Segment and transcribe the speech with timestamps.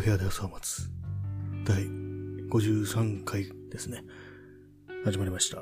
[0.00, 0.90] 部屋で朝を待つ。
[1.66, 1.84] 第
[2.48, 4.02] 53回ですね。
[5.04, 5.56] 始まりました。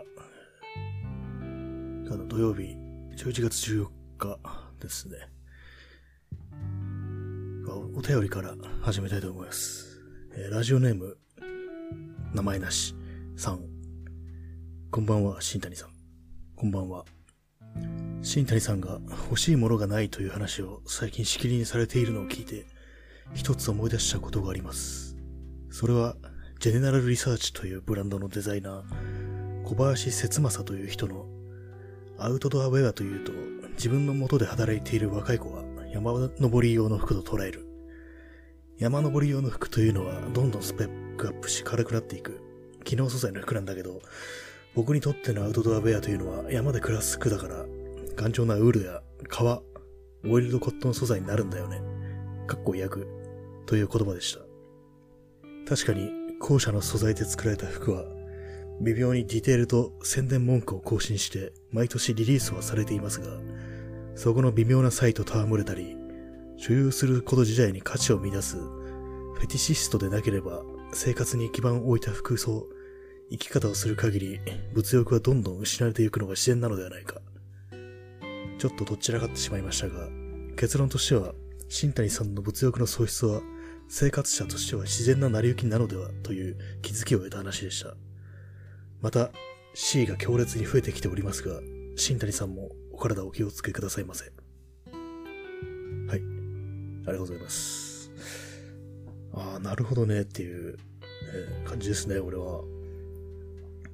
[2.09, 2.77] ただ土曜日、
[3.17, 4.39] 11月14日
[4.81, 5.17] ですね。
[7.97, 10.01] お便りから始めたいと思います。
[10.33, 11.19] えー、ラジオネーム、
[12.33, 12.95] 名前なし、
[13.37, 13.65] さん。
[14.93, 15.89] こんばんは、新谷さん。
[16.55, 17.05] こんばんは。
[18.23, 22.78] 新谷さんが欲しいものがないという話を最近しきりにされているのを聞いて、
[23.35, 25.17] 一つ思い出したことがあります。
[25.71, 26.17] それは、
[26.61, 31.27] ジェネラルリサーチというブランドのデザイナー、小林節正という人の、
[32.19, 33.33] アウトドアウェアというと、
[33.77, 37.67] 自分の元で働いている若い子が山登り用の服と捉える。
[38.79, 42.41] 山登り用の服というのは、どんどんスペックアップし軽くなっていく。
[42.85, 44.01] 機能素材の服なんだけど、
[44.75, 47.67] 僕にとってのアウトドアウェアというのは山で暮らす服だから、
[48.17, 49.63] 頑丈なウールや革、
[50.29, 51.81] オイルドコットン素材になるんだよね。
[52.47, 53.18] かっこ訳
[53.69, 54.41] という言葉でした。
[55.69, 58.05] 確かに、後者の素材で作られた服は、
[58.81, 63.27] 微妙にディテールと宣伝文句を更新して、毎年リリースはされていますが、
[64.15, 65.97] そこの微妙なサイト戯れたり、
[66.57, 70.63] 所有すること自体に価値を乱す、フェティシストでなければ、
[70.95, 72.67] 生活に基盤を置いた服装、
[73.31, 74.41] 生き方をする限り、
[74.73, 77.21] 物欲はどんどん失われていくのが自然なのではないか。
[78.59, 80.09] ちょっとどちらかってしまいましたが、
[80.57, 81.35] 結論としては、
[81.69, 83.43] 新谷さんの物欲の喪失は、
[83.89, 87.95] 生活者としては自然な成り行きなのではという気づきを得た話でした。
[89.01, 89.31] また、
[89.75, 91.61] C が強烈に増えてきておりますが、
[91.97, 94.25] 新谷さんもお体お気をつけくださいませ。
[94.27, 94.33] はい。
[96.11, 98.11] ありがとうございます。
[99.33, 100.77] ああ、なるほどねっていう、
[101.33, 102.63] えー、感じですね、俺は。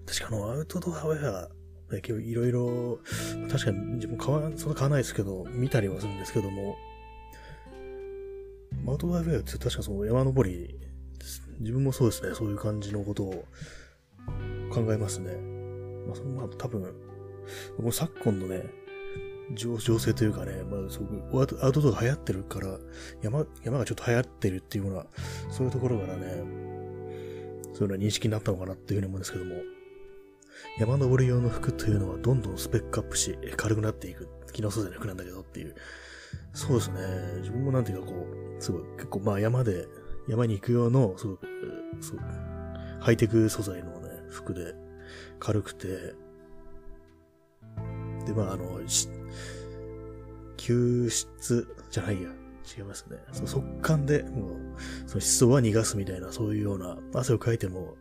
[0.06, 1.50] 確かあの、アウトドアウェア
[1.96, 2.98] いろいろ、
[3.48, 6.76] 確かに自分買わ、そんな買わないですけど、見たりはするんですけども、
[8.86, 10.78] アウトドアフェアって確かその山登り、
[11.60, 13.44] 自分もそうですね、そういう感じのことを
[14.70, 15.32] 考えますね。
[16.06, 16.94] まあ、そのまあ多分、
[17.78, 18.64] 僕昨今のね、
[19.54, 22.78] 情勢というかね、まあ、すごくアウトドア流行ってるから、
[23.22, 25.06] 山、山がちょっと流行ってるっていうような、
[25.50, 26.26] そういうところからね、
[27.74, 29.56] そういうのは認識になったのかなっていうふうに思うんですけども、
[30.78, 34.28] 山登り用の服というのはどんどんスペックアップし、軽くなっていく。
[34.52, 35.74] 機能素材の服なんだけどっていう。
[36.52, 37.00] そうですね。
[37.38, 38.26] 自分もなんていうかこ
[38.58, 39.86] う、すごい、結構まあ山で、
[40.28, 41.46] 山に行く用の、すごく、
[42.00, 42.18] そう、
[43.00, 44.74] ハイテク素材のね、服で、
[45.38, 46.14] 軽くて、
[48.26, 48.80] で、まああの、
[50.56, 52.30] 吸湿じゃないや。
[52.76, 53.18] 違いますね。
[53.32, 54.58] その速乾で、もう、
[55.06, 57.96] その湿度は逃がすみたいな、そういうような、汗をかいても、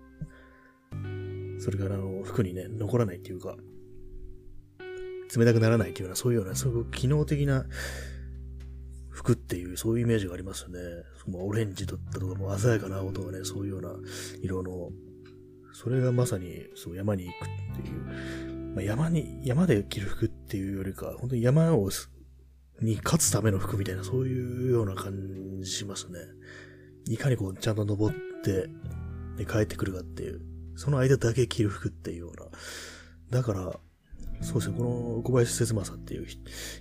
[1.59, 3.57] それからあの、服にね、残らないっていうか、
[5.35, 7.65] 冷たくならないっていうような、そういうような、すごく機能的な
[9.13, 10.79] 服っていう、そういうイメージがありますよね。
[11.33, 13.91] オレンジだったとか、もう鮮やかな青とかね、そういうような
[14.41, 14.89] 色の、
[15.71, 21.89] それがまさに、そう、山に行くっていう、まあ、山に、山で着る服っていうよりか、本当に山を、
[22.81, 26.19] に勝つための服みたいな、そういうような感じしますね。
[27.07, 28.67] いかにこう、ちゃんと登って、
[29.37, 30.41] で、帰ってくるかっていう。
[30.75, 32.49] その間だけ着る服っていうような。
[33.29, 33.79] だから、
[34.43, 36.27] そうですね、この小林節正っていう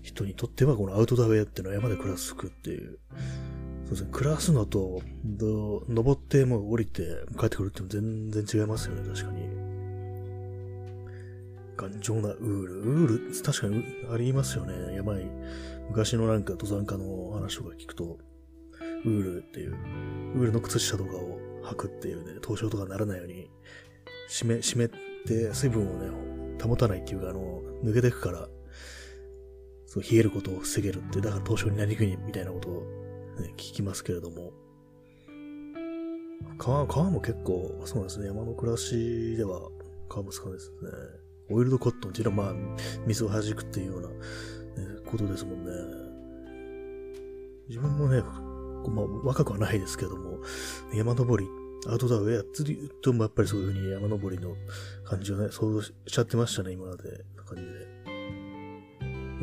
[0.02, 2.98] 人にとっては、このアウトドアウェアっていうのは山で暮らす服っていう、
[3.84, 5.00] そうですね、暮らすのと、
[5.88, 7.02] 登ってもう降りて
[7.38, 9.48] 帰ってくるっていうの全然違いますよね、確かに。
[11.76, 12.80] 頑丈なウール。
[12.80, 15.24] ウール、確かにありますよね、山に。
[15.88, 18.18] 昔のなんか登山家の話とか聞くと、
[19.04, 19.74] ウールっていう、
[20.36, 23.50] ウールの靴下とかを履くっていうね、凍傷とかならないように、
[24.28, 24.88] 湿、湿っ
[25.26, 26.10] て水分をね、
[26.62, 28.48] 保たないっていうか、あの、抜けていくから、
[29.86, 32.72] そう冷えることを防げるって、だから凍傷になりにくいみたいなことを、
[33.40, 34.52] ね、聞きますけれども、
[36.58, 39.70] 川、川も結構、そうですね、山の暮らしでは
[40.08, 40.88] 川も使うんですね。
[41.50, 42.76] オイルドコットンっていうのは、まあ、
[43.06, 44.14] 水を弾くっていうような、ね、
[45.06, 45.70] ことですもんね。
[47.69, 50.38] 自分もね、まあ、若くはないですけども、
[50.94, 51.50] 山登り、
[51.88, 54.55] アウトドアをやってるとやっぱりそういう風に山登りの
[55.05, 57.25] 感じをね、想像しちゃってましたね、今まで。
[57.44, 57.93] 感じで。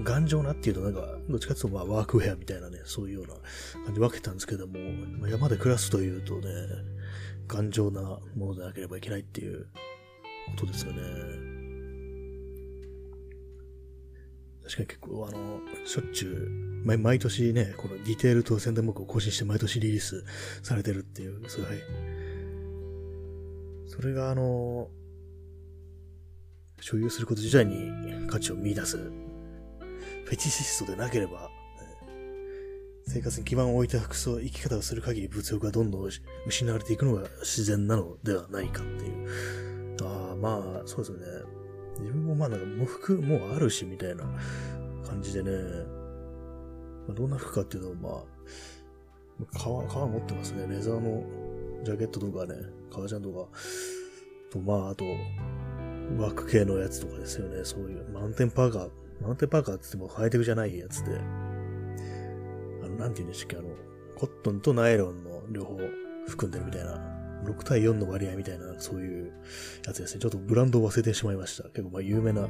[0.03, 3.33] 頑丈なっていうとなんか、どっちかっていうとまあワークウェアみたいなね、そういうような
[3.85, 4.79] 感じ分けたんですけども、
[5.27, 6.49] 山で暮らすというとね、
[7.47, 8.01] 頑丈な
[8.35, 9.67] ものでなければいけないっていう
[10.59, 10.99] ことですよね。
[14.63, 20.23] 確かに結構あの、しょっちゅう、毎毎年ね、このディテールと宣伝目を更新して毎年リリース
[20.61, 21.67] されてるっていう、すごい。
[23.99, 24.87] それがあの、
[26.79, 27.91] 所有すること自体に
[28.29, 28.95] 価値を見出す。
[28.95, 31.49] フェチシストでなければ、
[33.05, 36.09] 生活に基盤を置いた服装、生き方をする限り物欲がどんどん
[36.47, 39.97] 失われていくのが自然なのではないかっていう。
[40.01, 41.25] ああ、まあ、そうですよね。
[41.99, 44.23] 自分もまあなんか、もう服もあるし、みたいな
[45.05, 45.51] 感じでね。
[47.05, 50.67] まあ、どんな服かっていうと、まあ、革、革持ってますね。
[50.73, 51.21] レザーの
[51.83, 53.47] ジャケットとかね、革ジャンとか、
[54.51, 55.05] と、まあ、あと、
[56.17, 57.63] ワーク系のやつとかですよね。
[57.63, 58.89] そういう、マウンテンパーカー、
[59.21, 61.19] マウンテンパーカーって言ってもハイテクじゃないやつで、
[62.83, 63.69] あの、なんて言うんでしたっけ、あの、
[64.17, 65.77] コットンとナイロンの両方
[66.27, 69.33] 含んでるみたいな、6対4の割合みたいな、そういう
[69.85, 70.21] やつですね。
[70.21, 71.69] ちょっとブランドを忘れてしまいました。
[71.69, 72.47] 結構まあ有名な、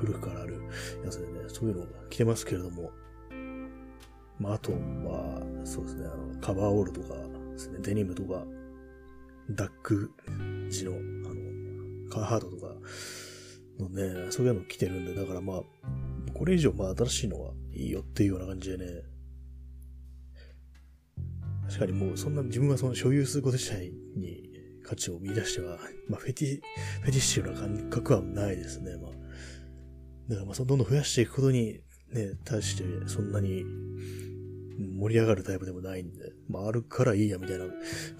[0.00, 0.62] 古くからある
[1.04, 2.90] やつでね、そういうのが着てますけれども、
[4.38, 7.14] まあ、あとは、そうですね、あの、カバーオールとか
[7.52, 8.44] ですね、デニムとか、
[9.50, 10.10] ダック
[10.70, 12.74] 地の、あの、カーハードとか
[13.78, 15.62] のね、そういうの着てるんで、だからまあ、
[16.34, 19.02] これ以上まあ新しいのはいいよっていうような感じでね、
[21.66, 24.42] 確かにもうそんな自分はその所有すること自体に
[24.84, 25.78] 価値を見出しては、
[26.08, 26.60] まあフェティ、
[27.02, 29.12] フェティッシュな感覚はないですね、まあ。
[30.28, 31.80] だからまあどんどん増やしていくことに
[32.12, 33.64] ね、対してそんなに
[34.78, 37.64] 盛り上がるタイプでもないんで、まああるからいいやみたいな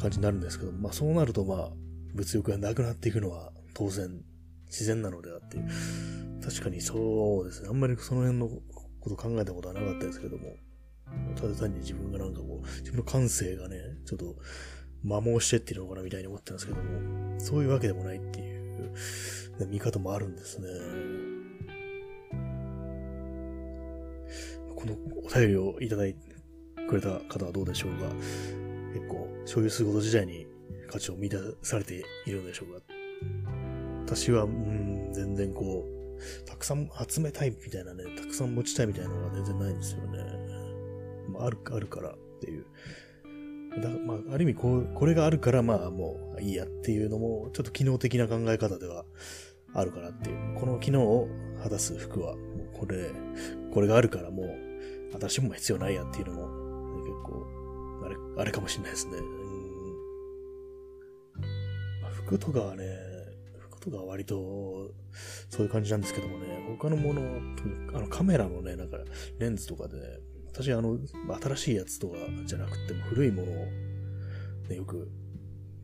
[0.00, 1.70] 感じになるんですけど、まあそうなるとまあ
[2.14, 4.20] 物欲がなくなっていくのは当然
[4.66, 5.68] 自然なのであっていう。
[6.42, 7.68] 確かにそうですね。
[7.68, 8.48] あんまりその辺の
[9.00, 10.56] こと考えたことはなかったですけども、
[11.36, 13.76] ただ単に自分がなんかこう、自分の感性がね、
[14.06, 14.36] ちょっと
[15.02, 18.94] 摩耗してっていうのかなみたいに思ってますけども、そういうわけでもないっていう、
[19.68, 20.68] 見方もあるんですね。
[24.74, 24.94] この
[25.24, 26.27] お便りをいただいて
[26.88, 28.06] くれた方はどうでしょうか
[28.94, 30.46] 結構、所有すること自体に
[30.90, 32.80] 価値を見出されているのでしょうか
[34.06, 40.18] 私は、うん、全然こう、たくさん集めたいみたいなね、たくさん持ちたいみたいなのが全然ないんですよね。
[41.28, 42.64] まあ、ある、あるからっていう。
[43.80, 49.04] だまあ、ある意味こう、これがあるからまあもういいやっていうのも、ちょっと機能的な考え方では
[49.74, 50.58] あるからっていう。
[50.58, 51.28] この機能を
[51.62, 52.40] 果たす服は、も
[52.74, 53.10] うこれ、
[53.72, 54.48] これがあるからもう、
[55.12, 56.57] 私も必要ないやっていうのも、
[58.38, 59.14] あれ、かもしんないですね。
[62.00, 62.84] まあ、服とかはね、
[63.58, 64.92] 服とかは割と、
[65.50, 66.46] そういう感じなんですけどもね、
[66.78, 67.22] 他のもの、
[67.94, 68.98] あのカメラのね、なんか、
[69.38, 70.02] レンズとかでね、
[70.46, 70.98] 私あの、
[71.40, 73.54] 新しいやつとかじゃなくても古いものを、
[74.68, 75.10] ね、よく、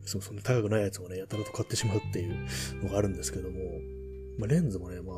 [0.03, 3.59] そう、そんな高くないやつをね、やたらと買ってしまうっていうのがあるんですけども、
[4.37, 5.17] まあ、レンズもね、まあ、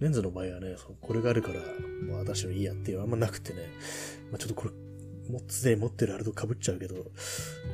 [0.00, 1.60] レンズの場合はね、これがあるから、
[2.08, 3.60] まあ私のいいやっていうのはあんまなくてね、
[4.30, 4.70] まあちょっとこれ
[5.30, 6.96] もうすでに持ってるあれと被っちゃうけど、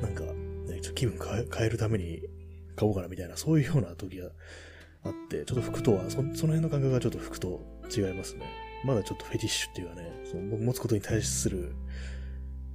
[0.01, 2.21] なんか、ね、ちょっと気分変えるために
[2.75, 4.29] 買おうかなみたいな、そういうような時が
[5.03, 7.61] あって、ちょっと服とは、そその辺の感覚がちょっと服と
[7.95, 8.45] 違いますね。
[8.85, 11.75] まだちょっとフェティッシュっていうかね、その持つことに対する、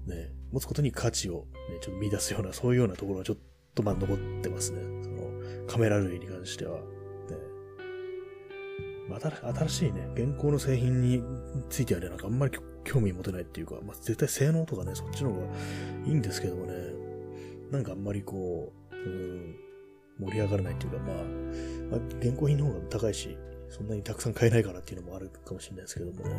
[0.07, 3.37] ね、持つことに価値をね、ちょっと見出すような、そういうようなところはちょっ
[3.75, 4.81] とまあ残ってますね。
[5.03, 6.79] その、カメラ類に関しては。
[6.79, 6.83] ね、
[9.09, 11.23] ま、新しいね、現行の製品に
[11.69, 15.47] ついてはね、なんかあんまり興味持てないっていうか、まあ、絶対性能とかね、そっちの方が
[16.07, 16.73] いいんですけどもね、
[17.71, 19.57] なんかあんまりこう、うん、
[20.21, 21.17] 盛り上がらないっていうか、まあ、
[21.91, 23.37] まあ、現行品の方が高いし、
[23.69, 26.35] そんなにたくさん買えないからっていうのもあるかもしれないですけどもね。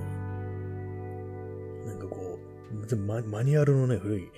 [1.86, 2.39] なんかこ
[2.72, 4.32] う、ママニュアルのね、古い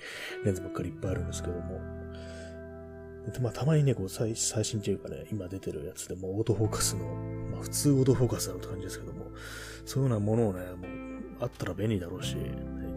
[0.44, 1.80] レンズばっかりいっぱいあるんですけども。
[3.32, 7.04] でまあ、たまにね、こう最、最新っていうかね、今出てるやつでもオートフォーカスの、
[7.52, 9.26] まあ普通オートフォーカスだって感じですけども、
[9.84, 11.09] そういうようなものをね、もう
[11.40, 12.36] あったら便利だろうし、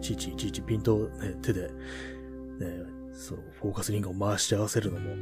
[0.00, 1.70] ちいちいちいちピントを、ね、手で、ね、
[3.12, 5.14] そのフォーカスリングを回して合わせるのも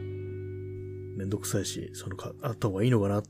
[1.17, 3.23] めんどくさいし、そのか、あった方がいいのかなっ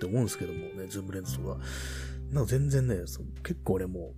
[0.00, 1.58] て思うんですけどもね、ズームレンズとか。
[2.30, 4.14] なんか全然ね、その結構ね、も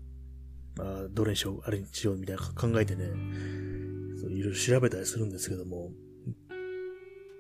[0.78, 3.04] う、あどれにしよう、あれにしようみたいな考えてね、
[4.28, 5.90] いろいろ調べたりするんですけども、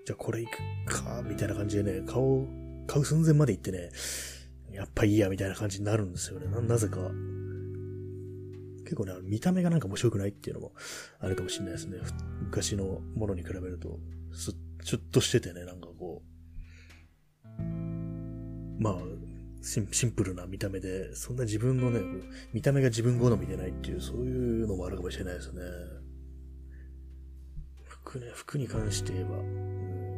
[0.06, 2.46] じゃあこれいくか、みたいな感じでね、顔、
[2.86, 3.90] 買う寸前まで行ってね、
[4.72, 6.46] やっぱいいや、みたいな感じになるんですよね。
[6.46, 6.98] な、なぜか。
[8.90, 10.72] 結構ね、見た目がなんか面白くないっていうのも
[11.20, 11.98] あるかもしれないですね。
[12.40, 14.00] 昔のものに比べると、
[14.32, 14.50] す、
[14.82, 16.24] シュッとしててね、なんかこ
[17.46, 17.62] う、
[18.82, 18.96] まあ、
[19.62, 22.00] シンプルな見た目で、そんな自分のね、
[22.52, 25.62] 見た目が自分好みでないっていう、そういうのもあるかもしれないですね。
[27.86, 29.36] 服ね、服に関して言えば、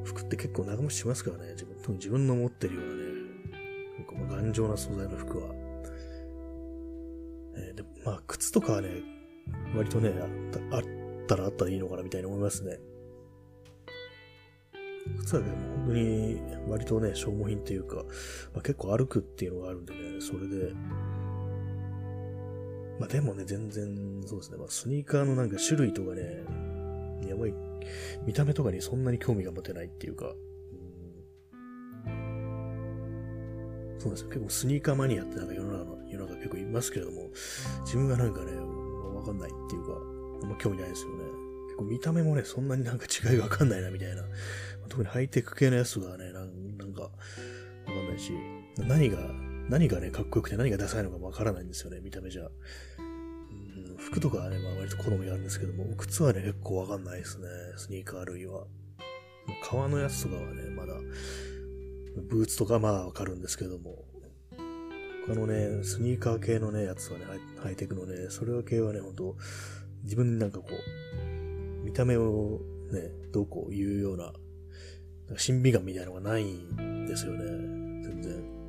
[0.05, 3.02] 服って結構長持ちしますからね、自分、自分の持ってるようなね、
[3.99, 5.62] 結構頑丈な素材の服は、
[7.54, 8.88] えー、でまあ、靴とかはね、
[9.75, 10.12] 割とね、
[10.71, 10.82] あっ
[11.26, 12.78] たらあったらいいのかなみたいに思いますね。
[15.18, 17.97] 靴はね、本当に割とね、消耗品っていうか、
[18.54, 20.73] まあ、結構歩くっていうのがあるんでね、それで、
[22.99, 24.59] まあでもね、全然、そうですね。
[24.59, 26.23] まあスニーカーのなんか種類とかね、
[27.26, 27.54] やばい、
[28.26, 30.35] 見た目とかにそんなに興味が持てないっていうか、
[34.02, 34.28] そうですよ。
[34.28, 37.28] 結構スニーカーマニアってなんか世の中、世の中結構いますけれども、
[37.85, 39.92] 自分はなんかね、わかんないっていうか、
[40.42, 41.25] あんま興味ないですよね。
[41.66, 44.25] 結構見た目もね、そんなになんか違いがわかんないなみたいな。
[44.88, 47.11] 特にハイテク系のやつがね、なんなんか、わ
[47.87, 48.32] かんないし、
[48.76, 49.18] 何が、
[49.68, 52.50] 何がね、かっこよくて何がダサいのかわからないんですよね、見た目じゃ。
[53.99, 58.66] 服とかはね、まあ割と好みがあるんですけども、靴はね、結構わかんないですね、スニーカー類は。
[59.62, 60.94] 革のやつとかはね、まだ、
[62.16, 64.04] ブーツとかまあわかるんですけども、
[65.26, 67.25] 他のね、スニーカー系のね、やつはね、
[67.62, 69.37] ハイテクのね、それ系はね、ほんと、
[70.02, 74.35] 自分になんかこう、見た目をね、どうこう言うような、なん
[75.37, 77.45] か審美眼みたいなのがないんですよね、
[78.02, 78.62] 全然。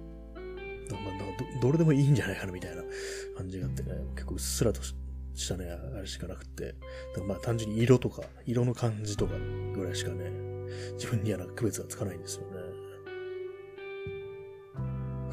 [0.91, 2.83] まあ、なんかどどれでもいいんじゃないかなみたいな
[3.35, 6.75] 感じがあってね、結構うっすらとしたね、あれしかなくて、
[7.27, 9.33] まあ単純に色とか、色の感じとか
[9.73, 10.29] ぐらいしかね、
[10.93, 12.72] 自分にはなんか区別がつかないんですよね。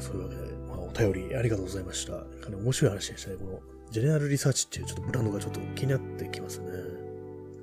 [0.01, 2.13] そういうわけで、まあ、お便りありがとうございました。
[2.13, 3.37] かなり面白い話でしたね。
[3.37, 3.59] この、
[3.91, 6.67] ジェネラルリサーチっていうちょっとブランドがちょっと気になってきますね。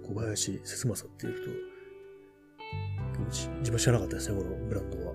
[0.07, 1.69] 小林節正っていう人、
[3.61, 5.13] 自分知らなかったですね、このブランドは。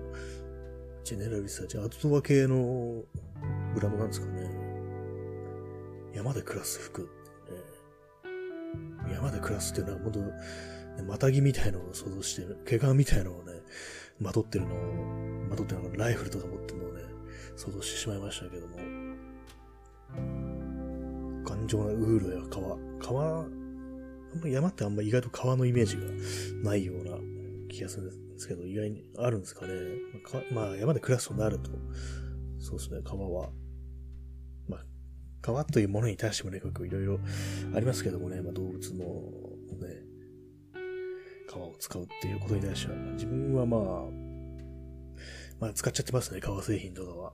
[1.04, 3.02] ジェネラルリサーチ、アウトドア系の
[3.74, 4.48] ブランドなんですかね。
[6.14, 7.08] 山で暮らす服ね。
[9.12, 13.52] 山で暮らすっていうのは、本当またぎみたいなのを想像してる、毛皮みたいなのをね、
[14.20, 14.78] まとってるのを、
[15.50, 17.02] まとってるのライフルとか持ってるのをね、
[17.56, 18.76] 想像してしまいましたけども。
[21.44, 22.76] 頑丈なウールや革。
[23.00, 26.02] 革、あんま山ってあんま意外と革のイメージが
[26.70, 27.16] ないような
[27.68, 29.74] 気がするんですけど、意外にあるんですかね。
[30.52, 31.70] まあ、まあ、山で暮らすとなると、
[32.58, 33.50] そうですね、革は。
[34.68, 34.84] まあ、
[35.42, 37.18] 革というものに対してもね、結構いろいろ
[37.74, 39.04] ありますけどもね、まあ、動物の
[39.78, 40.14] ね、
[41.46, 43.80] 革を使うっていうことに対しては、自分はまあ、
[45.60, 47.32] まあ使っちゃってますね、革製品とかは。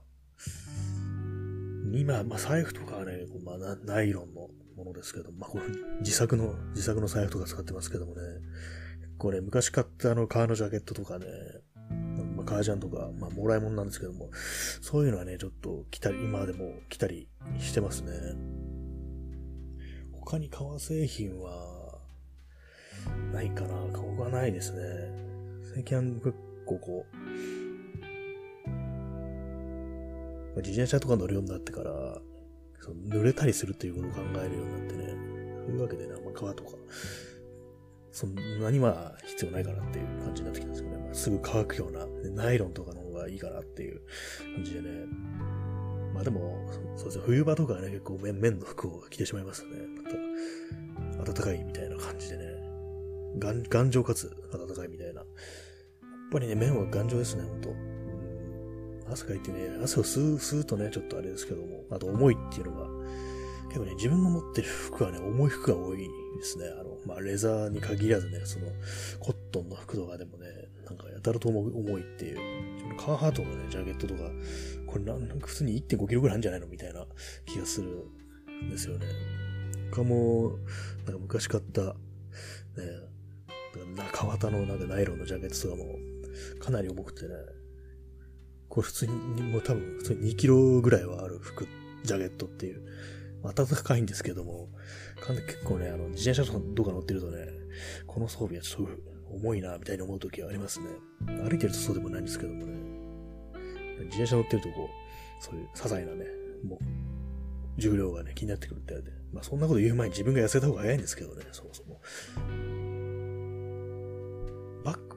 [1.93, 5.63] 今、まあ財布とかはね、まあナイロンのものですけど、まあこれ
[5.99, 8.21] 自作の、自作の財布とか使ってますけどもね、
[9.17, 11.25] これ昔買ったあの革のジャケットとかね、
[12.35, 14.29] まあ、革ジャンとか、まあもらい物なんですけども、
[14.81, 17.27] そういうのはね、ちょっと来たり、今でも来たり
[17.59, 18.11] してますね。
[20.13, 21.99] 他に革製品は、
[23.33, 24.79] ないかな顔がないですね。
[25.73, 26.33] 最近は結
[26.65, 27.15] 構こう、
[30.57, 32.21] 自転車とか乗るようになってから、
[32.79, 35.05] その濡れたりするっていうことを考えるようになってね、
[35.65, 36.71] そういうわけでね、あ川とか、
[38.11, 40.97] そんなには必要ないかなっていう感じになってきたんですよね。
[40.97, 42.05] まあ、すぐ乾くような、
[42.43, 44.01] ナイロンとかの方がいいかなっていう
[44.55, 45.05] 感じでね。
[46.13, 46.67] まあでも、
[46.97, 49.77] そうですね、冬場とかはね、結構綿綿の服を着てしまいますよね。
[51.17, 52.43] また、暖かいみたいな感じでね。
[53.39, 55.21] 頑丈かつ暖かいみたいな。
[55.21, 55.25] やっ
[56.31, 57.69] ぱりね、綿は頑丈ですね、ほんと。
[59.11, 62.87] 汗かいてね、汗を吸う、吸うとね、ちょっとあれですけども、あと重いっていうのが、
[63.67, 66.65] 結構ね、自分の持ってる服はね、重い服が多いですね。
[66.79, 68.67] あの、まあ、レザーに限らずね、その、
[69.19, 70.47] コットンの服とかでもね、
[70.85, 74.29] なんかやたらと重いっていう、カーハートのね、ジャケットとか、
[74.85, 76.67] これなんか普通に1.5キロぐらいあるんじゃないの？
[76.67, 77.05] みたいな
[77.45, 77.87] 気がする
[78.65, 79.05] んですよね。
[79.91, 80.57] 他も、
[81.05, 81.95] なんか昔買った、ね、
[83.95, 85.97] 中綿のなんかナイロンのジャケットとかも、
[86.59, 87.35] かなり重くてね、
[88.71, 89.13] これ普通に、
[89.51, 91.67] もう多分普通に2キロぐらいはある服、
[92.03, 92.81] ジャケットっていう。
[93.43, 94.69] 暖かいんですけども、
[95.17, 97.47] 結構ね、あの、自転車とか乗ってるとね、
[98.07, 98.91] この装備はちょっと
[99.35, 100.85] 重いな、みたいに思う時はありますね。
[101.43, 102.73] 歩いてるとそうでもないんですけどもね。
[104.05, 106.25] 自転車乗ってるとこう、そういう些細なね、
[106.63, 106.79] もう、
[107.77, 109.11] 重量がね、気になってくるってあれで。
[109.33, 111.99] まあそんなこと言う前に自分が痩せた方が早いんですけどね、そもそも。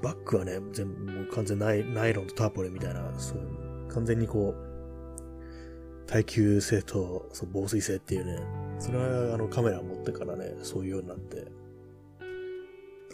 [0.05, 3.39] バック、はね、全部もう完全ナイナイロンとターポレみたいな、そう
[3.89, 8.39] 完全にこう、耐久性とそう防水性っていうね、
[8.79, 11.47] それはあのカメラ持ってからね、そういうようになって、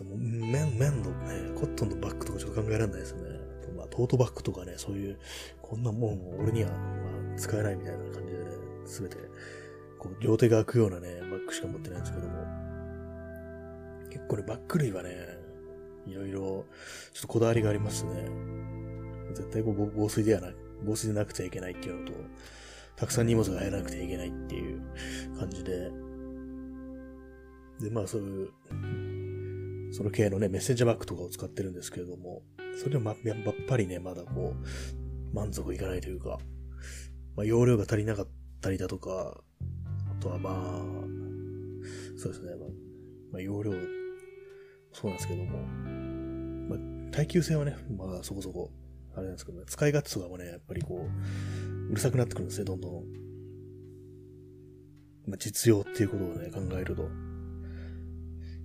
[0.02, 3.20] 綿、綿のね、コットンのバッグとかちょっと考えられないですね。
[3.76, 5.18] まあ、トートバッグとかね、そういう、
[5.62, 6.76] こんなもん俺には、ま
[7.34, 8.50] あ、使えないみたいな感じでね、
[8.84, 9.16] すべて、
[9.98, 12.34] こう、両手が開くようなね、バッグしか持ってないんですけども、
[14.10, 15.39] 結構ね、バッグ類はね、
[16.10, 16.40] いろいろ、
[17.12, 18.28] ちょっとこだわりがありますね。
[19.34, 20.52] 絶対こう防水ではな、
[20.84, 22.12] 防水でなくちゃいけないっていうのと、
[22.96, 24.82] たくさん荷物が入らなくてはいけないっていう
[25.38, 25.90] 感じで、
[27.80, 28.50] で、まあそういう、
[29.92, 32.42] その系のね、メッセンジャーバッグとかを使ってるんですけれども、
[32.78, 36.38] それでもま、やっぱりね、まだこう、満足いかないというか、
[37.36, 38.28] まあ容量が足りなかっ
[38.60, 39.40] たりだとか、
[40.10, 41.10] あとはまあ、
[42.16, 42.68] そうですね、まあ、
[43.32, 43.72] まあ、容量、
[44.92, 45.58] そうなんですけども、
[47.10, 48.70] 耐久性はね、まあそこそこ、
[49.14, 53.04] あれなんですけどね、使い勝手とかもね、やっぱりこう、うるさくなってくるんですね、どんどん。
[55.26, 57.08] まあ、実用っていうことをね、考えると。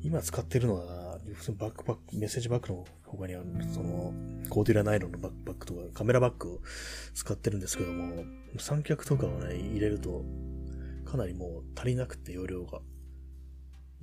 [0.01, 1.19] 今使ってるのは、
[1.57, 4.13] バックパック、メッセージバッグの他には、その、
[4.49, 6.59] コーデュラナイロンのバッグとか、カメラバッグを
[7.13, 8.23] 使ってるんですけども、
[8.59, 10.23] 三脚とかをね、入れると、
[11.05, 12.81] かなりもう足りなくて、容量が。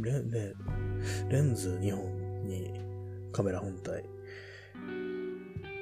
[0.01, 0.53] レね、
[1.29, 2.73] レンズ2本に
[3.33, 4.05] カメラ本体。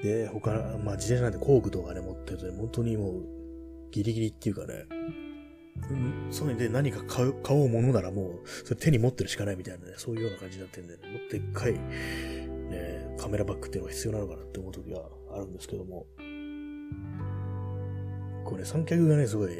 [0.02, 0.50] で、他、
[0.84, 3.24] まあ自転車なんで工具とかね、持ってるとね、本当にもう、
[3.90, 4.86] ギリギリっていうかね、
[5.90, 15.02] うん、そういうで何か買う、買おうものならもう、それ手に持ってるしかないみたいなね、そういうような感じになってるんで、ね、もっとでっかい、ね、カメラバッグっていうのが必要なのかなって思う時が
[15.34, 16.06] あるんですけども、
[18.44, 19.50] これ三脚がね、すごい、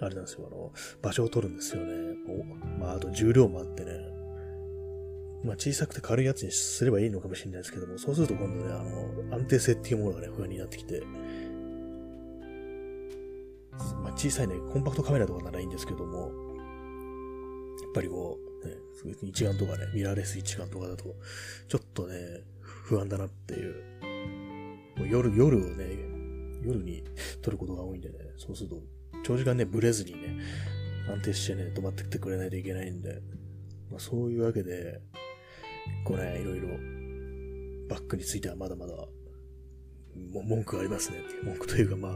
[0.00, 2.16] あれなんですよ、あの、場所を取るんですよね。
[2.78, 4.15] まあ、あと重量もあってね、
[5.46, 8.78] まあ、小さくて軽いやつにすればいいのかもしれないですけども、そうすると今度ね、あ
[9.30, 11.02] の、安定性っていうものがね、不安になってきて、
[14.02, 16.32] まあ、小さいね、コンパクトカメラとかならいいんですけども、
[17.82, 18.74] やっぱりこう、ね、
[19.22, 21.14] 一眼とかね、ミラーレス一眼とかだと、
[21.68, 23.74] ちょっとね、不安だなっていう。
[24.96, 25.84] もう夜、夜をね、
[26.62, 27.04] 夜に
[27.40, 28.82] 撮ることが多いんでね、そうすると、
[29.24, 30.40] 長時間ね、ブレずにね、
[31.08, 33.20] 安定してね、止まってきてくれないといけないんで、
[33.90, 35.00] まあ、そういうわけで、
[36.04, 36.68] こうね、いろいろ、
[37.88, 38.94] バックについてはまだまだ、
[40.32, 42.12] も文句ありますねっていう、文句というかまあ、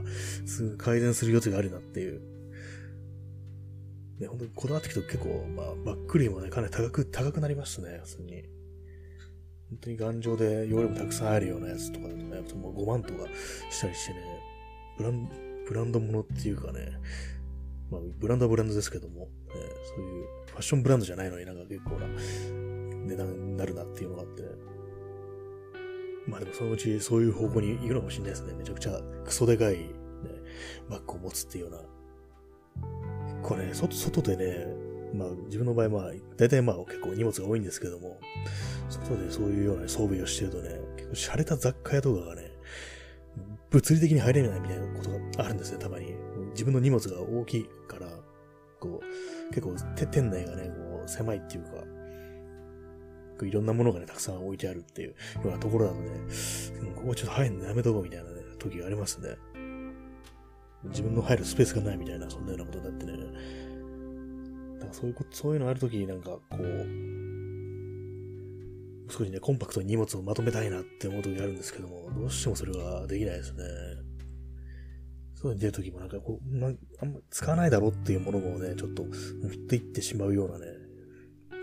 [0.47, 2.21] すぐ改善する余地があるなっていう。
[4.19, 8.45] ね、本当にこだわってきて結構、まあ、バックリーもね、かなり高く、高くなりますね、普通に。
[9.71, 13.27] 本当に頑丈で容量もたくさんあるようなやつとかだとね、もう5万とか
[13.71, 14.21] したりしてね、
[14.99, 15.29] ブラン、
[15.67, 16.91] ブランドものっていうかね、
[17.91, 19.29] まあ、ブランドはブランドですけども、ね、
[19.95, 22.07] そういうファッションブランドじゃないのになんか結構な
[23.11, 24.43] 値段になるなっていうのがあって、
[26.27, 28.55] まあでもそのうちそういう方向に行くのかもしれないですね。
[28.55, 29.85] めちゃくちゃクソでかい、ね、
[30.89, 31.81] バッグを持つっていうような。
[33.43, 34.67] これ、外、外でね、
[35.15, 38.19] まあ自分の場合まあ、大体まあ結構荷物が多いんですけども、
[38.89, 42.51] 外でそういうような装備をしてるとね、結構洒落た雑貨屋とかがね、
[43.71, 46.15] 物理的に入れないみたいなことがあるんですよ、たまに。
[46.53, 48.09] 自分の荷物が大きいから、
[48.81, 51.71] こう、結構店内がね、こう狭いっていうか、
[53.47, 56.11] いろんなものがね、たくさん置いてあるっていうようなところだとね、
[56.97, 59.37] ここちょっと入るのやめとこうみたいなね、時がありますね。
[60.85, 63.13] 自分の入るスペースがないみたいな、そんなようなことになってね。
[64.75, 67.11] だからそういうこと、そういうのある時になんか、こう、
[69.11, 73.59] 少しね、コンパクトに荷物をまとめたいなって思う時があるんですけども、どうしてもそれができないですね。
[75.35, 76.71] そういうの出る時もなんかこう、まあ
[77.07, 79.13] んま使わないだろうっていうものもね、ちょっと持っ
[79.69, 80.67] ていってしまうようなね、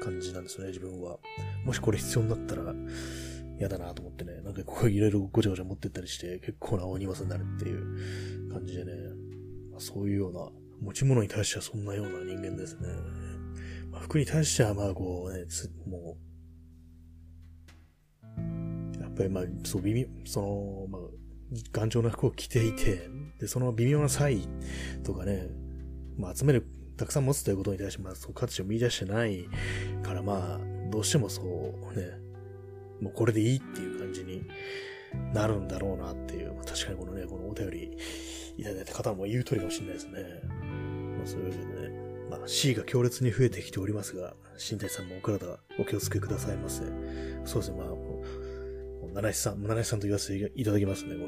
[0.08, 1.17] 感じなんですね、自分は。
[1.65, 2.74] もしこれ必要になったら、
[3.60, 8.93] 嫌だなと思ってね、なんかこういろいろごちゃごちゃ持ってったりして、結構な大荷物になるっていう感じでね、
[9.72, 10.50] まあ、そういうような、
[10.82, 12.88] 持ち物に対してはそんなような人間ですね。
[13.91, 15.46] まあ、服に対してはまあこうね、
[15.88, 16.17] も
[18.98, 21.02] う、やっぱりまあ、そう、微妙、その、まあ、
[21.72, 24.48] 頑丈な服を着ていて、で、その微妙な差異
[25.04, 25.50] とかね、
[26.17, 26.67] まあ集める
[26.98, 29.48] たくさん持つということに対して、まあ、そう価値を見出してない
[30.04, 31.46] から、まあ、どうしてもそう
[31.96, 32.20] ね、
[33.02, 34.44] もうこれでいいっていう感じに
[35.34, 37.98] なるんだろうなっていう、まあ、確かにこのね、このお便り
[38.58, 40.24] いただいた方も言う通りかもしれないですね。
[41.18, 46.82] まあ、そういうわけでね、まあ、C が強烈に増えてきておりますが、新谷さんもお体お気をつけくださいませ。
[47.46, 47.88] そうですね、まあ、
[49.14, 51.28] 七石さん、七石さんと言わせていただきますね、この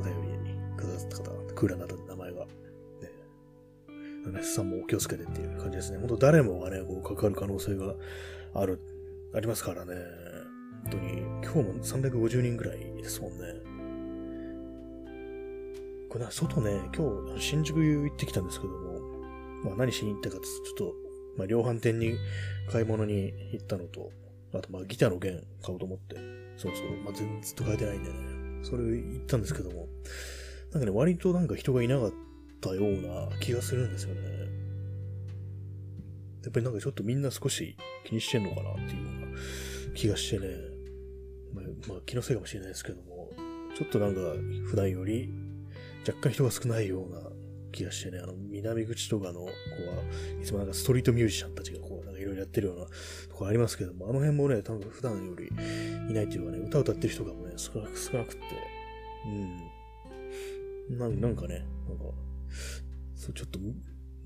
[0.00, 0.14] お便
[0.44, 2.19] りにくださった方、クーラーなど名前
[4.24, 4.30] が。
[4.32, 5.98] 七石さんもお気をつけてっていう感じですね。
[5.98, 7.94] 本当誰もがね、こう関わる可能性が
[8.54, 8.80] ある、
[9.34, 9.94] ありますからね。
[10.84, 13.70] 本当に、今日も350人ぐらいですもんね。
[16.08, 19.00] これ外ね、今日、新宿行ってきたんですけども、
[19.64, 20.94] まあ何しに行ったかって、ちょっと、
[21.36, 22.14] まあ量販店に
[22.70, 24.10] 買い物に行ったのと、
[24.52, 26.16] あとまあギターの弦買おうと思って、
[26.56, 28.16] そうそう、まあ全然ずっと買えてないんでね、
[28.64, 29.86] それ行ったんですけども、
[30.72, 32.12] なんかね、割となんか人がいなかっ
[32.60, 34.20] たような気がするんですよね。
[36.42, 40.48] やっぱりなんかちょっとみんな少し気にしてんのかなっていうような気がしてね、
[41.54, 43.30] まあ、まあ、気のせいかもしれないですけども、
[43.76, 44.20] ちょっとなんか
[44.66, 45.30] 普段より
[46.06, 47.20] 若干人が少ないような
[47.72, 49.50] 気がしてね、あの、南口とかの子は
[50.40, 52.90] いつもなんかストリートミュージシャンたちがこう、なんかいろいろやってるようなと
[53.36, 55.48] こありますけども、あの辺もね、多分普段より
[56.10, 58.42] いないっていうかね、歌を歌ってる人がもね、少なく、少なくって、
[60.90, 60.98] うん。
[60.98, 62.04] ななんかね、なんか、
[63.14, 63.58] そう、ちょっと、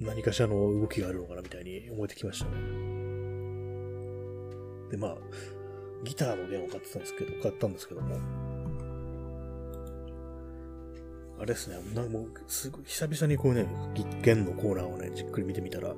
[0.00, 2.52] 何かしらの動きがあるのかなみたいに思えてきましたね。
[4.90, 5.16] で、まあ、
[6.04, 8.16] ギターの弦を買ってたんですけど、買ったんですけども、
[11.38, 13.66] あれですね、なんもう、すごい、久々にこうね、
[14.22, 15.94] 弦のコーナーをね、じっくり見てみたら、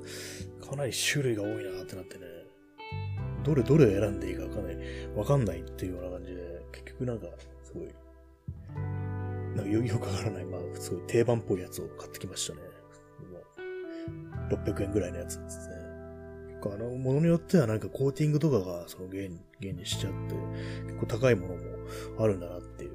[0.60, 2.24] かなり種類が多いなってなってね、
[3.44, 4.78] どれどれを選んでいいかわかんなり
[5.14, 7.26] わかんないっていうような感じで、結局なんか、
[7.62, 7.88] すごい、
[9.56, 12.60] なんかよくわからない、まあ、すごい定番っぽいやつを買ってきましたね。
[14.50, 15.74] 600円ぐらいのやつですね。
[16.48, 19.22] 結構あの、ものによってはなんかコーティングとかがその原
[19.60, 20.34] 原にしちゃって、
[20.84, 21.60] 結構高いものも
[22.18, 22.92] あるんだなっていう。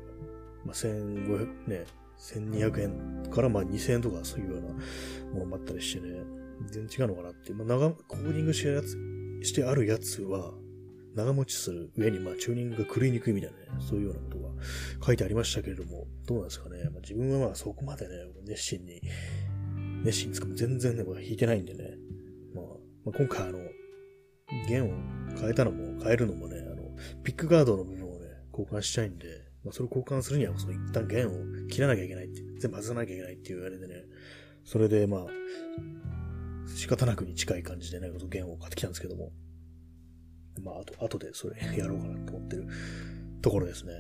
[0.64, 1.86] まあ、1500、ね、
[2.20, 4.68] 1200円からまあ2000円とかそういうような
[5.34, 6.22] ものもあったりしてね、
[6.68, 7.56] 全然違うのかなっていう。
[7.56, 8.98] まあ、長、コーディングしてるやつ、
[9.44, 10.54] してあるやつは、
[11.16, 14.50] 長持ちする上に、まあ、チューニングが狂いにくいみたいなね、そういうようなことが
[15.06, 16.84] 書いてありましたけれども、どうなんですかね。
[16.86, 19.02] まあ、自分はまあそこまでね、熱心に、
[20.04, 21.98] 熱心に使う全然ね、弾いてないんでね。
[22.56, 22.66] まあ、
[23.06, 23.60] まあ、今回あの、
[24.68, 24.90] 弦を
[25.40, 29.28] 変えたのも、変えるのもね、あの、ピックガードの部分をね、交換したいんで、
[29.64, 34.06] まあ、それを交換するには、その一旦弦を切らなきゃいけないって、全部外さなきゃいけないっていう言われでね、
[34.64, 35.28] それでまあ、
[36.76, 39.32] 仕方なくに近い感じでね、弦を買ってきたんですけども、
[40.60, 42.68] まあ、あと、後でそれやろうかなと思ってる
[43.42, 43.94] ところですね。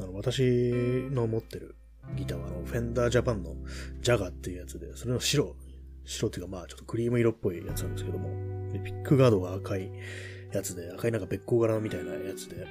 [0.00, 0.42] あの、私
[1.10, 1.76] の持ってる
[2.16, 3.54] ギターは、あの、フェンダージャパンの
[4.00, 5.56] ジャガっていうやつで、それの白、
[6.04, 9.90] 白っていうかまあ、ちょっとクリーム色っぽいやつなんですけども、でピックガードが赤い
[10.52, 12.66] やつで、赤いなんか別光柄みたいなやつで、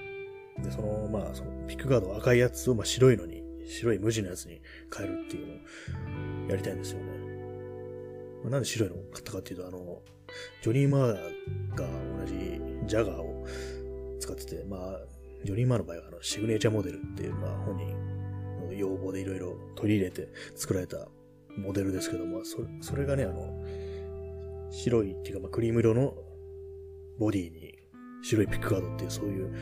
[0.63, 4.61] で、その、まあ、その、ピックガード赤いやつを、まあ、白いのに、白い無地のやつに
[4.95, 5.53] 変えるっていうの
[6.47, 7.05] をやりたいんですよね。
[8.43, 10.01] まあ、なんで白いのを買ったかっていうと、あの、
[10.61, 11.87] ジョニー・マーが
[12.19, 13.45] 同じジャガーを
[14.19, 14.99] 使ってて、まあ、
[15.43, 21.07] ジョニー・マーの場合は、あの、シグネチャーモデルっていう、まあ、本人の要望でいろいろ取り入れて作られた
[21.57, 23.65] モデルですけども、それそれがね、あの、
[24.71, 26.13] 白いっていうか、まあ、クリーム色の
[27.19, 27.77] ボディに
[28.23, 29.53] 白いピックガードっていう、そういう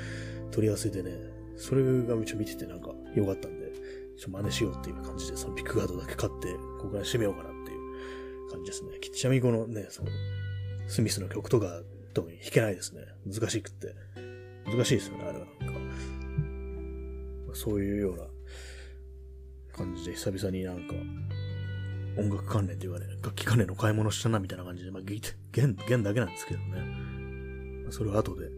[0.52, 1.12] 取り合わせでね、
[1.58, 3.72] それがうち見ててなんか良かったんで、
[4.18, 9.00] ちょっと真似しようっていう感じで、そのピックガードだけ買って交換してみようかなっていう感じですね。
[9.00, 10.10] ちなみにこのね、その、
[10.90, 11.82] スミスの曲とか
[12.14, 13.04] 特に弾けないですね。
[13.26, 13.96] 難しくって。
[14.66, 15.74] 難しいですよね、あれはなん
[17.48, 17.56] か。
[17.56, 18.24] そういうような
[19.72, 20.96] 感じで久々になんか、
[22.18, 25.22] 音楽関連っていうかね、楽器関連の買い物したなみたいな感じで、まあ、弦、
[25.88, 27.92] 弦だけなんですけどね。
[27.92, 28.50] それを後で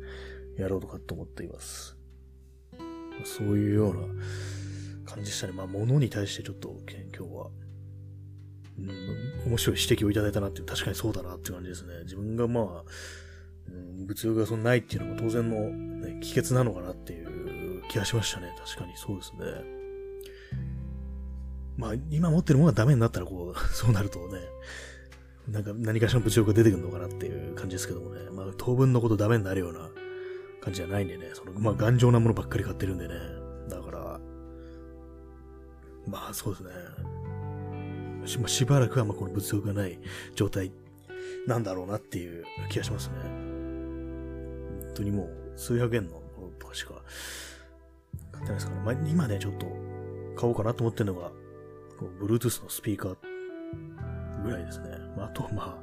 [0.58, 1.98] やろうとかと思っています。
[3.24, 4.02] そういうような
[5.06, 5.54] 感じでしたね。
[5.54, 7.50] まあ、物に対してちょっと今日は、
[8.80, 11.94] うん、面白い指摘をいただいたなって、確かにそうだなって感じですね。
[12.04, 12.84] 自分がまあ、
[13.70, 18.54] うん、物欲がそんないっていうのも当然の、ね、帰結なのかなっていう気がしましたね。
[18.64, 19.82] 確かにそうですね。
[21.78, 24.40] まあ、今持ってるものがダメになったら、こう、 そうなるとね、
[25.50, 28.30] なんか何かしらの物欲が出てくるのかなっていう感じですけどもね。
[28.32, 29.90] まあ、当分のことダメになるような
[30.62, 33.14] 感じじゃないんでね、その、まあ、頑丈なものばっかり買ってるんでね。
[33.70, 34.20] だから、
[36.08, 36.72] まあ、そうですね。
[38.26, 40.00] し,、しばらくはまあこの物欲がない
[40.36, 40.72] 状態
[41.48, 43.16] なんだろうなっていう気がしますね。
[43.24, 46.94] 本当にもう数百円のものとかしか
[48.32, 49.68] 買ってないですから、まあ、今ね、ちょっと
[50.36, 51.30] 買おうかなと思ってるのが、
[52.00, 53.18] こう Bluetooth のスピーカー
[54.44, 54.90] ぐらいですね。
[55.16, 55.78] まあ、あと、まあ、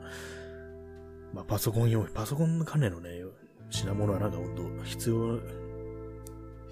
[1.33, 3.23] まあ、パソコン用、パソコン関連のね、
[3.71, 5.39] 品物はなんか本当必要、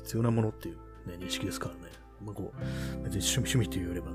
[0.03, 0.77] 必要なものっていう
[1.09, 1.81] ね、認識ですからね。
[2.25, 4.07] まあ、こう、別に趣味趣味っていうよりは、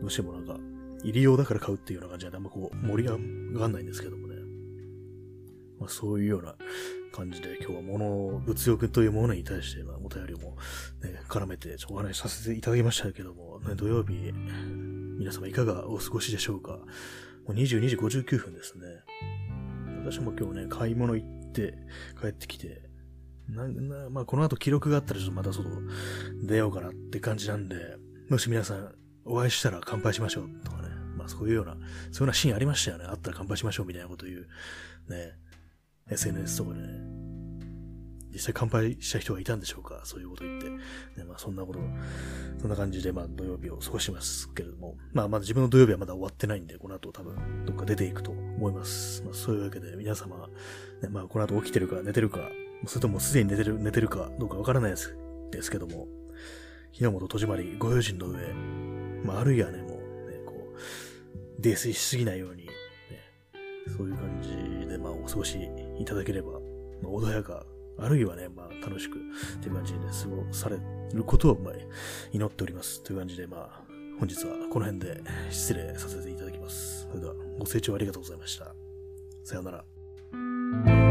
[0.00, 0.58] どうしてもなんか、
[1.02, 3.18] 入り用だから買うっていうような感じであんまこう、盛り上
[3.58, 4.36] がんないんですけどもね。
[5.78, 6.56] まあ、そういうような
[7.12, 10.58] 感じで今日は物、物欲というものに対して、まあ、お便りも
[11.02, 14.32] ね、絡めてお話しさせていただきましたけども、ね、土曜日、
[15.18, 16.72] 皆様いかがお過ごしでしょうか？
[16.72, 16.84] も
[17.48, 18.84] う22時59分ですね。
[20.04, 21.74] 私も今日ね、買い物行って
[22.20, 22.82] 帰ってきて、
[23.48, 25.68] な、な、まあ、この後記録があったらちょっとまた外
[26.42, 27.96] 出ようかなって感じなんで、
[28.28, 28.94] もし皆さん
[29.30, 30.88] お会いしたら乾杯しましょうとかね。
[31.16, 33.04] まあそういうような、そういうようなシーンありましたよね。
[33.08, 34.48] あったら乾杯しましょうみたいなこと言う、
[35.08, 35.32] ね、
[36.10, 37.20] SNS とかでね。
[38.32, 40.70] 実際乾杯した人がいたんでしょうかそういうこと言って。
[40.70, 40.78] ね、
[41.26, 41.80] まあそんなこと、
[42.60, 44.96] そんな感じでまあ土曜日を過ごしますけれども。
[45.12, 49.22] まあまだ自分の土曜日はまだ終わってないんで、この後多分どっか出ていくと思います。
[49.24, 50.48] まあそういうわけで皆様、
[51.02, 52.48] ね、まあこの後起きてるか寝てるか、
[52.86, 55.16] それともすでに寝てる、寝てるかどうかわからないです
[55.50, 56.06] ですけども、
[56.92, 58.38] 日の本戸締まりご用心の上、
[59.24, 62.72] まああるいはね、もうね、こう、泥酔しすぎないように、ね、
[63.96, 65.58] そういう感じでまあお過ごし
[65.98, 66.58] いただければ、ま
[67.08, 67.64] あ、穏やか
[67.98, 70.78] あるいはね、まあ、楽しく、っていう感じで、過ごされ
[71.12, 71.74] ることを、まあ、
[72.32, 73.02] 祈っております。
[73.02, 73.82] という感じで、まあ、
[74.18, 76.60] 本日はこの辺で失礼させていただきます。
[76.60, 77.08] ます。
[77.08, 78.74] それでは、ご清聴ありがとうございました。
[79.44, 81.09] さようなら。